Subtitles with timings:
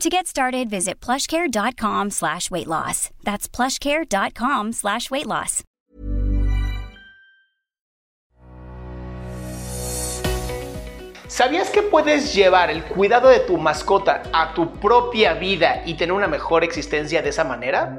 [0.00, 3.10] To get started, visit plushcare.com slash weight loss.
[3.24, 5.64] That's plushcare.com slash weight loss.
[11.26, 16.12] ¿Sabías que puedes llevar el cuidado de tu mascota a tu propia vida y tener
[16.12, 17.98] una mejor existencia de esa manera?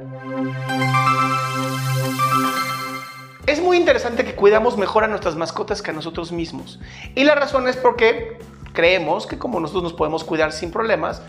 [3.46, 6.80] Es muy interesante que cuidamos mejor a nuestras mascotas que a nosotros mismos.
[7.14, 8.38] Y la razón es porque
[8.72, 11.22] creemos que como nosotros nos podemos cuidar sin problemas,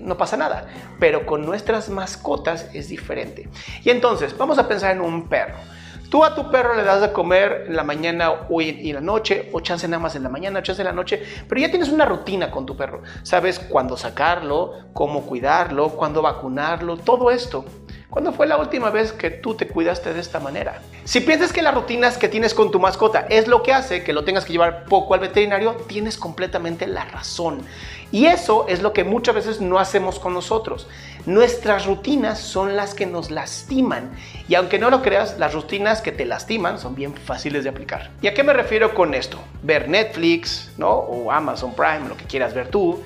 [0.00, 0.66] no pasa nada.
[0.98, 3.48] Pero con nuestras mascotas es diferente.
[3.84, 5.56] Y entonces, vamos a pensar en un perro.
[6.12, 9.48] Tú a tu perro le das de comer en la mañana o en la noche,
[9.50, 11.88] o chance nada más en la mañana, o chance en la noche, pero ya tienes
[11.88, 13.02] una rutina con tu perro.
[13.22, 17.64] Sabes cuándo sacarlo, cómo cuidarlo, cuándo vacunarlo, todo esto.
[18.12, 20.82] ¿Cuándo fue la última vez que tú te cuidaste de esta manera?
[21.04, 24.12] Si piensas que las rutinas que tienes con tu mascota es lo que hace que
[24.12, 27.62] lo tengas que llevar poco al veterinario, tienes completamente la razón.
[28.10, 30.88] Y eso es lo que muchas veces no hacemos con nosotros.
[31.24, 34.12] Nuestras rutinas son las que nos lastiman.
[34.46, 38.10] Y aunque no lo creas, las rutinas que te lastiman son bien fáciles de aplicar.
[38.20, 39.38] ¿Y a qué me refiero con esto?
[39.62, 40.90] Ver Netflix, ¿no?
[40.90, 43.00] O Amazon Prime, lo que quieras ver tú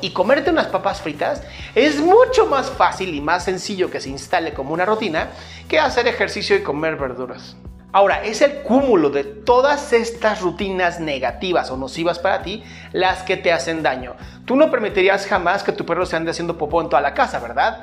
[0.00, 1.42] Y comerte unas papas fritas
[1.74, 5.28] es mucho más fácil y más sencillo que se instale como una rutina
[5.68, 7.56] que hacer ejercicio y comer verduras.
[7.94, 13.36] Ahora, es el cúmulo de todas estas rutinas negativas o nocivas para ti las que
[13.36, 14.14] te hacen daño.
[14.46, 17.38] Tú no permitirías jamás que tu perro se ande haciendo popó en toda la casa,
[17.38, 17.80] ¿verdad?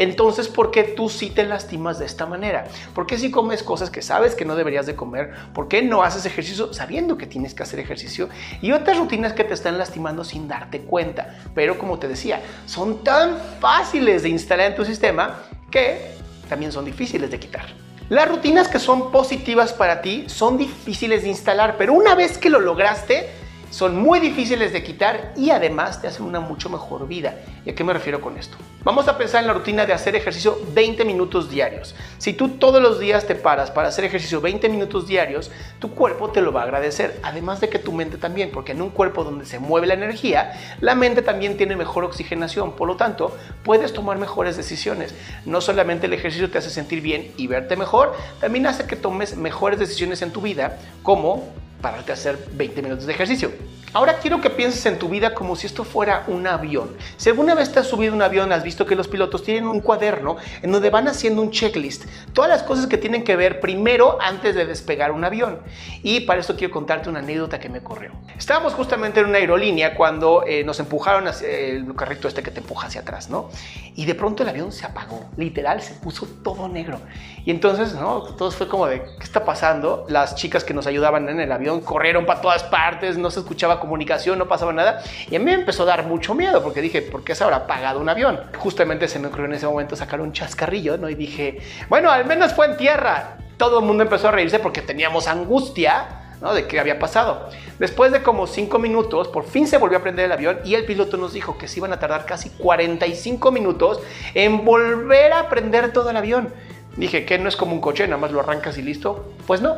[0.00, 2.64] Entonces, ¿por qué tú sí te lastimas de esta manera?
[2.94, 5.34] ¿Por qué si comes cosas que sabes que no deberías de comer?
[5.52, 8.30] ¿Por qué no haces ejercicio sabiendo que tienes que hacer ejercicio?
[8.62, 11.36] Y otras rutinas que te están lastimando sin darte cuenta.
[11.54, 16.12] Pero como te decía, son tan fáciles de instalar en tu sistema que
[16.48, 17.66] también son difíciles de quitar.
[18.08, 22.48] Las rutinas que son positivas para ti son difíciles de instalar, pero una vez que
[22.48, 23.28] lo lograste,
[23.70, 27.36] son muy difíciles de quitar y además te hacen una mucho mejor vida.
[27.64, 28.56] ¿Y a qué me refiero con esto?
[28.82, 31.94] Vamos a pensar en la rutina de hacer ejercicio 20 minutos diarios.
[32.18, 36.30] Si tú todos los días te paras para hacer ejercicio 20 minutos diarios, tu cuerpo
[36.30, 39.22] te lo va a agradecer, además de que tu mente también, porque en un cuerpo
[39.22, 43.92] donde se mueve la energía, la mente también tiene mejor oxigenación, por lo tanto, puedes
[43.92, 45.14] tomar mejores decisiones.
[45.44, 49.36] No solamente el ejercicio te hace sentir bien y verte mejor, también hace que tomes
[49.36, 51.44] mejores decisiones en tu vida, como
[51.80, 53.50] pararte a hacer 20 minutos de ejercicio.
[53.92, 56.96] Ahora quiero que pienses en tu vida como si esto fuera un avión.
[57.16, 59.80] Si alguna vez te has subido un avión, has visto que los pilotos tienen un
[59.80, 62.04] cuaderno en donde van haciendo un checklist.
[62.32, 65.58] Todas las cosas que tienen que ver primero antes de despegar un avión.
[66.04, 68.12] Y para esto quiero contarte una anécdota que me corrió.
[68.38, 72.60] Estábamos justamente en una aerolínea cuando eh, nos empujaron hacia el carrito este que te
[72.60, 73.50] empuja hacia atrás, ¿no?
[73.96, 75.28] Y de pronto el avión se apagó.
[75.36, 77.00] Literal, se puso todo negro.
[77.44, 78.22] Y entonces, ¿no?
[78.22, 80.06] Todo fue como de, ¿qué está pasando?
[80.08, 83.79] Las chicas que nos ayudaban en el avión corrieron para todas partes, no se escuchaba
[83.80, 85.02] comunicación, no pasaba nada.
[85.30, 87.56] Y a mí me empezó a dar mucho miedo porque dije, ¿por qué se habrá
[87.56, 88.40] apagado un avión?
[88.58, 91.08] Justamente se me ocurrió en ese momento sacar un chascarrillo, ¿no?
[91.08, 91.58] Y dije,
[91.88, 93.38] bueno, al menos fue en tierra.
[93.56, 96.54] Todo el mundo empezó a reírse porque teníamos angustia ¿no?
[96.54, 97.48] de qué había pasado.
[97.78, 100.84] Después de como cinco minutos, por fin se volvió a prender el avión y el
[100.84, 104.00] piloto nos dijo que se iban a tardar casi 45 minutos
[104.34, 106.52] en volver a prender todo el avión.
[106.96, 109.32] Dije que no es como un coche, nada más lo arrancas y listo.
[109.46, 109.76] Pues no,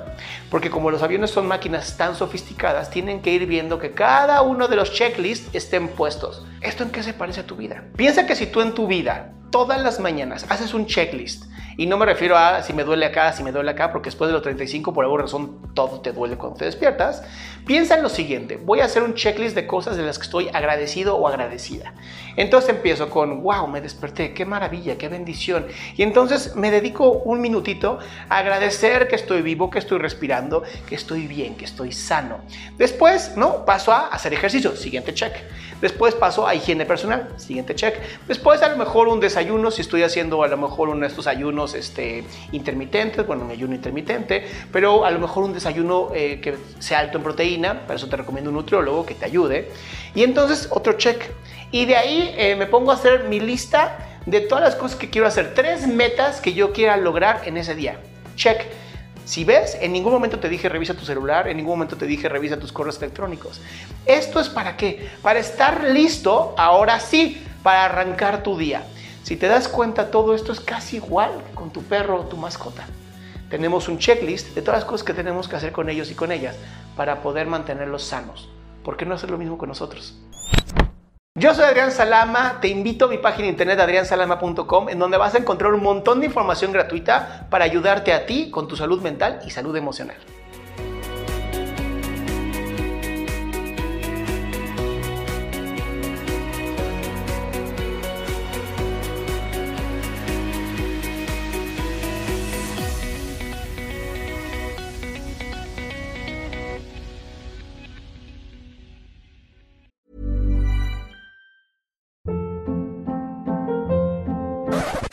[0.50, 4.68] porque como los aviones son máquinas tan sofisticadas, tienen que ir viendo que cada uno
[4.68, 6.44] de los checklists estén puestos.
[6.60, 7.84] ¿Esto en qué se parece a tu vida?
[7.96, 11.44] Piensa que si tú en tu vida todas las mañanas haces un checklist
[11.76, 14.28] Y no me refiero a si me duele acá, si me duele acá, porque después
[14.28, 17.22] de los 35 por alguna razón todo te duele cuando te despiertas.
[17.66, 20.48] Piensa en lo siguiente, voy a hacer un checklist de cosas de las que estoy
[20.52, 21.94] agradecido o agradecida.
[22.36, 25.66] Entonces empiezo con, wow, me desperté, qué maravilla, qué bendición.
[25.96, 27.98] Y entonces me dedico un minutito
[28.28, 32.40] a agradecer que estoy vivo, que estoy respirando, que estoy bien, que estoy sano.
[32.76, 33.64] Después, ¿no?
[33.64, 35.34] Paso a hacer ejercicio, siguiente check.
[35.82, 37.96] Después paso a higiene personal, siguiente check.
[38.29, 41.26] Después a lo mejor un desayuno, si estoy haciendo a lo mejor uno de estos
[41.26, 46.56] ayunos este, intermitentes, bueno, un ayuno intermitente, pero a lo mejor un desayuno eh, que
[46.79, 49.73] sea alto en proteína, para eso te recomiendo un nutriólogo que te ayude.
[50.14, 51.20] Y entonces otro check.
[51.73, 55.11] Y de ahí eh, me pongo a hacer mi lista de todas las cosas que
[55.11, 57.99] quiero hacer, tres metas que yo quiera lograr en ese día.
[58.37, 58.62] Check.
[59.24, 62.28] Si ves, en ningún momento te dije revisa tu celular, en ningún momento te dije
[62.28, 63.60] revisa tus correos electrónicos.
[64.04, 65.08] ¿Esto es para qué?
[65.22, 68.82] Para estar listo, ahora sí, para arrancar tu día.
[69.22, 72.84] Si te das cuenta, todo esto es casi igual con tu perro o tu mascota.
[73.48, 76.32] Tenemos un checklist de todas las cosas que tenemos que hacer con ellos y con
[76.32, 76.56] ellas
[76.96, 78.48] para poder mantenerlos sanos.
[78.82, 80.19] ¿Por qué no hacer lo mismo con nosotros?
[81.42, 85.38] Yo soy Adrián Salama, te invito a mi página internet adriansalama.com en donde vas a
[85.38, 89.50] encontrar un montón de información gratuita para ayudarte a ti con tu salud mental y
[89.50, 90.14] salud emocional.